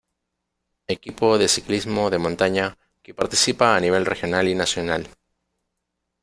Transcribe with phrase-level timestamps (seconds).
[0.87, 2.67] Equipo de Ciclismo de montaña
[3.03, 5.07] que participa a nivel regional y nacional.